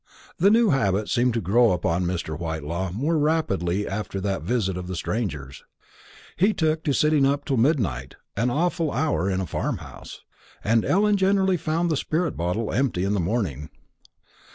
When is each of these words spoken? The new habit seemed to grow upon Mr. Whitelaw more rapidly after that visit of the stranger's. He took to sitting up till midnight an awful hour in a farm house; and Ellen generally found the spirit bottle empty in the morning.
The 0.39 0.49
new 0.49 0.71
habit 0.71 1.09
seemed 1.09 1.35
to 1.35 1.41
grow 1.41 1.73
upon 1.73 2.05
Mr. 2.07 2.35
Whitelaw 2.35 2.91
more 2.91 3.19
rapidly 3.19 3.87
after 3.87 4.19
that 4.21 4.41
visit 4.41 4.75
of 4.75 4.87
the 4.87 4.95
stranger's. 4.95 5.63
He 6.35 6.53
took 6.55 6.83
to 6.85 6.91
sitting 6.93 7.23
up 7.23 7.45
till 7.45 7.57
midnight 7.57 8.15
an 8.35 8.49
awful 8.49 8.91
hour 8.91 9.29
in 9.29 9.39
a 9.41 9.45
farm 9.45 9.77
house; 9.77 10.21
and 10.63 10.83
Ellen 10.83 11.17
generally 11.17 11.55
found 11.55 11.91
the 11.91 11.95
spirit 11.97 12.35
bottle 12.35 12.71
empty 12.73 13.03
in 13.03 13.13
the 13.13 13.19
morning. 13.19 13.69